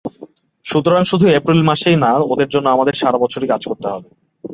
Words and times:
সুতরাং 0.65 1.01
শুধু 1.03 1.25
এপ্রিল 1.29 1.61
মাসেই 1.63 1.97
না, 2.03 2.11
ওদের 2.33 2.49
জন্য 2.49 2.67
আমাদের 2.69 2.95
সারা 3.01 3.17
বছরই 3.17 3.47
কাজ 3.47 3.61
করতে 3.67 3.87
হবে। 3.87 4.09